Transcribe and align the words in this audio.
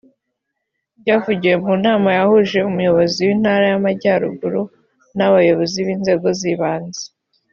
Byavugiwe 1.01 1.55
mu 1.63 1.73
nama 1.85 2.09
yahuje 2.17 2.57
Umuyobozi 2.69 3.19
w’Intara 3.27 3.65
y’Amajyaruguru 3.71 4.61
n’abayobozi 5.17 5.77
b’inzego 5.87 6.27
z’ibanze 6.39 7.03